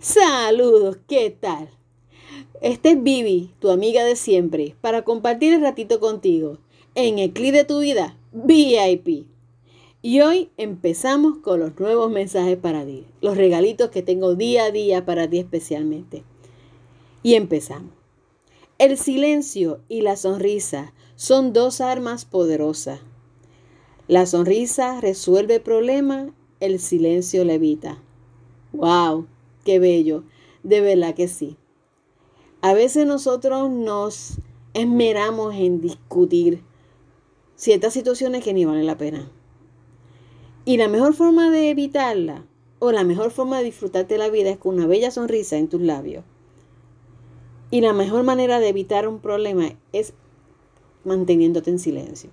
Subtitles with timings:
[0.00, 1.70] Saludos, ¿qué tal?
[2.62, 6.58] Este es Vivi, tu amiga de siempre, para compartir el ratito contigo
[6.94, 9.26] en el clip de tu vida VIP.
[10.00, 14.70] Y hoy empezamos con los nuevos mensajes para ti, los regalitos que tengo día a
[14.70, 16.22] día para ti especialmente.
[17.24, 17.90] Y empezamos.
[18.78, 23.00] El silencio y la sonrisa son dos armas poderosas.
[24.06, 28.00] La sonrisa resuelve problemas, el silencio le evita.
[28.72, 29.26] ¡Wow!
[29.68, 30.24] ¡Qué bello!
[30.62, 31.58] De verdad que sí.
[32.62, 34.38] A veces nosotros nos
[34.72, 36.62] esmeramos en discutir
[37.54, 39.30] ciertas situaciones que ni valen la pena.
[40.64, 42.46] Y la mejor forma de evitarla,
[42.78, 45.82] o la mejor forma de disfrutarte la vida es con una bella sonrisa en tus
[45.82, 46.24] labios.
[47.70, 50.14] Y la mejor manera de evitar un problema es
[51.04, 52.30] manteniéndote en silencio.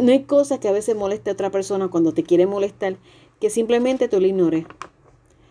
[0.00, 2.96] No hay cosa que a veces moleste a otra persona cuando te quiere molestar
[3.40, 4.64] que simplemente tú le ignores.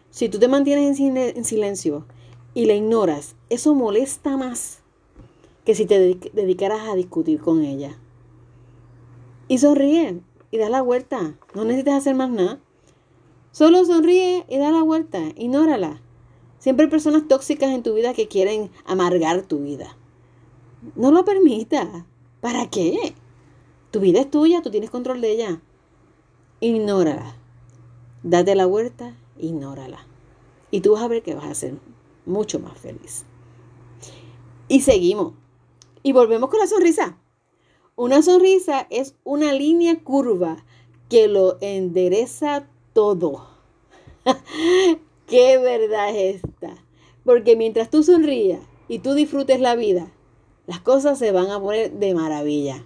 [0.09, 2.05] Si tú te mantienes en silencio
[2.53, 4.79] y la ignoras, eso molesta más
[5.65, 7.97] que si te dedicaras a discutir con ella.
[9.49, 11.37] Y sonríe y da la vuelta.
[11.53, 12.59] No necesitas hacer más nada.
[13.51, 15.19] Solo sonríe y da la vuelta.
[15.35, 16.01] Ignórala.
[16.59, 19.97] Siempre hay personas tóxicas en tu vida que quieren amargar tu vida.
[20.95, 21.87] No lo permitas.
[22.41, 23.13] ¿Para qué?
[23.91, 25.61] Tu vida es tuya, tú tienes control de ella.
[26.59, 27.35] Ignórala.
[28.23, 30.05] Date la vuelta, ignórala.
[30.71, 31.75] Y tú vas a ver que vas a ser
[32.25, 33.25] mucho más feliz.
[34.67, 35.33] Y seguimos.
[36.03, 37.17] Y volvemos con la sonrisa.
[37.95, 40.63] Una sonrisa es una línea curva
[41.09, 43.47] que lo endereza todo.
[45.27, 46.75] ¿Qué verdad es esta?
[47.23, 50.11] Porque mientras tú sonrías y tú disfrutes la vida,
[50.67, 52.85] las cosas se van a poner de maravilla.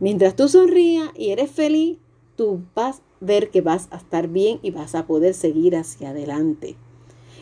[0.00, 1.98] Mientras tú sonrías y eres feliz,
[2.36, 6.76] tú vas ver que vas a estar bien y vas a poder seguir hacia adelante.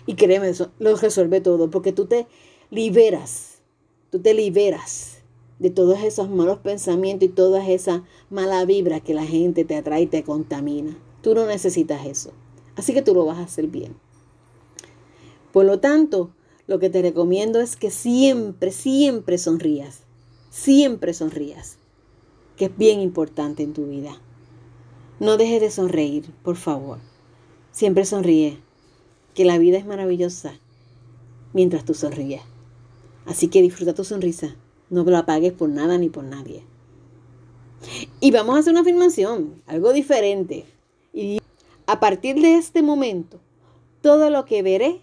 [0.07, 2.27] Y créeme, eso lo resuelve todo, porque tú te
[2.71, 3.61] liberas,
[4.11, 5.19] tú te liberas
[5.59, 10.03] de todos esos malos pensamientos y toda esa mala vibra que la gente te atrae
[10.03, 10.97] y te contamina.
[11.23, 12.33] Tú no necesitas eso.
[12.77, 13.97] Así que tú lo vas a hacer bien.
[15.53, 16.31] Por lo tanto,
[16.67, 20.03] lo que te recomiendo es que siempre, siempre sonrías.
[20.51, 21.79] Siempre sonrías.
[22.57, 24.21] Que es bien importante en tu vida.
[25.21, 26.99] No dejes de sonreír, por favor.
[27.73, 28.59] Siempre sonríe
[29.35, 30.55] que la vida es maravillosa
[31.53, 32.43] mientras tú sonríes.
[33.27, 34.55] Así que disfruta tu sonrisa.
[34.91, 36.63] No lo apagues por nada ni por nadie.
[38.21, 40.67] Y vamos a hacer una afirmación, algo diferente.
[41.13, 41.41] Y
[41.87, 43.41] a partir de este momento,
[44.03, 45.01] todo lo que veré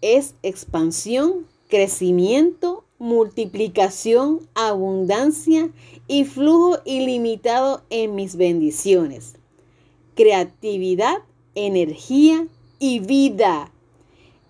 [0.00, 5.70] es expansión, crecimiento, multiplicación, abundancia
[6.08, 9.34] y flujo ilimitado en mis bendiciones.
[10.14, 11.18] Creatividad,
[11.54, 12.46] energía
[12.78, 13.70] y vida.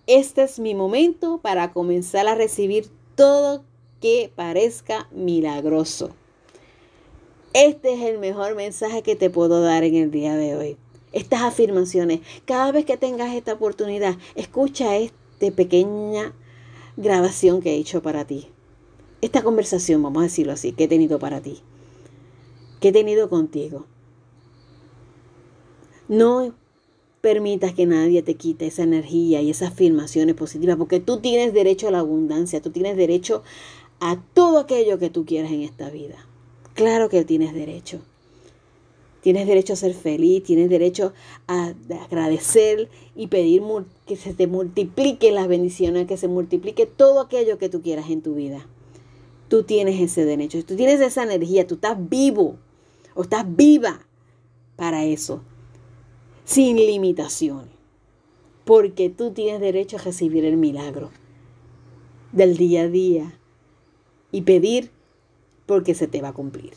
[0.05, 3.63] Este es mi momento para comenzar a recibir todo
[3.99, 6.11] que parezca milagroso.
[7.53, 10.77] Este es el mejor mensaje que te puedo dar en el día de hoy.
[11.11, 16.33] Estas afirmaciones, cada vez que tengas esta oportunidad, escucha esta pequeña
[16.97, 18.47] grabación que he hecho para ti.
[19.21, 21.59] Esta conversación, vamos a decirlo así, que he tenido para ti.
[22.81, 23.85] Que he tenido contigo.
[26.07, 26.53] No
[27.21, 31.87] permitas que nadie te quite esa energía y esas afirmaciones positivas, porque tú tienes derecho
[31.87, 33.43] a la abundancia, tú tienes derecho
[33.99, 36.27] a todo aquello que tú quieras en esta vida.
[36.73, 38.01] Claro que tienes derecho.
[39.21, 41.13] Tienes derecho a ser feliz, tienes derecho
[41.47, 41.73] a
[42.05, 43.61] agradecer y pedir
[44.05, 48.21] que se te multiplique las bendiciones, que se multiplique todo aquello que tú quieras en
[48.21, 48.67] tu vida.
[49.47, 52.57] Tú tienes ese derecho, tú tienes esa energía, tú estás vivo
[53.15, 54.01] o estás viva
[54.75, 55.41] para eso
[56.47, 57.73] sin limitaciones,
[58.63, 61.11] porque tú tienes derecho a recibir el milagro
[62.31, 63.39] del día a día
[64.31, 64.91] y pedir
[65.65, 66.71] porque se te va a cumplir.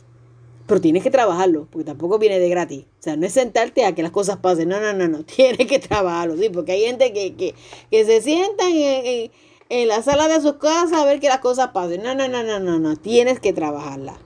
[0.70, 2.84] Pero tienes que trabajarlo, porque tampoco viene de gratis.
[3.00, 4.68] O sea, no es sentarte a que las cosas pasen.
[4.68, 5.24] No, no, no, no.
[5.36, 7.56] Tienes que trabajarlo, sí, porque hay gente que, que,
[7.90, 9.32] que se sientan en,
[9.68, 12.04] en, la sala de sus casas a ver que las cosas pasen.
[12.04, 12.94] No, no, no, no, no, no.
[12.94, 14.16] Tienes que trabajarla.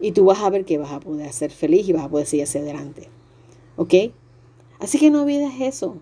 [0.00, 2.26] Y tú vas a ver que vas a poder ser feliz y vas a poder
[2.26, 3.08] seguir hacia adelante.
[3.76, 3.94] ¿Ok?
[4.80, 5.98] Así que no olvides eso.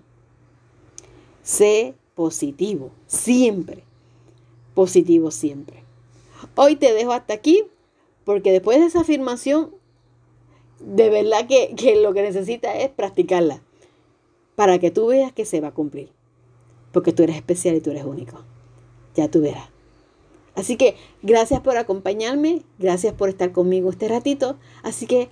[1.43, 3.85] Sé positivo, siempre.
[4.73, 5.85] Positivo siempre.
[6.55, 7.65] Hoy te dejo hasta aquí
[8.25, 9.82] porque después de esa afirmación,
[10.85, 13.63] de verdad que, que lo que necesitas es practicarla
[14.55, 16.11] para que tú veas que se va a cumplir.
[16.93, 18.45] Porque tú eres especial y tú eres único.
[19.15, 19.69] Ya tú verás.
[20.55, 24.57] Así que gracias por acompañarme, gracias por estar conmigo este ratito.
[24.83, 25.29] Así que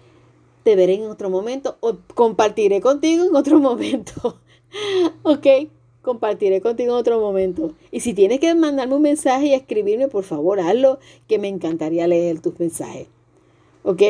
[0.62, 4.40] te veré en otro momento o compartiré contigo en otro momento.
[5.22, 5.46] ok,
[6.02, 7.74] compartiré contigo en otro momento.
[7.90, 10.98] Y si tienes que mandarme un mensaje y escribirme, por favor, hazlo,
[11.28, 13.08] que me encantaría leer tus mensajes.
[13.82, 14.02] ¿Ok?